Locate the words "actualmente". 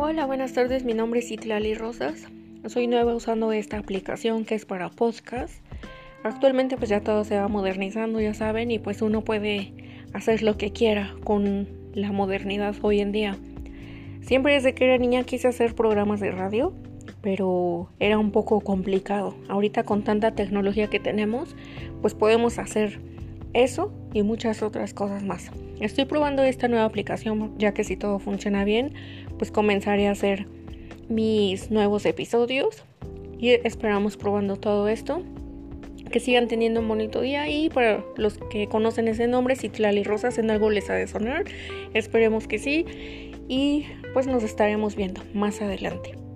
6.22-6.76